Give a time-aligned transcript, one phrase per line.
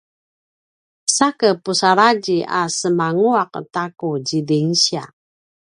[1.15, 5.03] sake pusaladji a semananguaq ta ku zidingsiya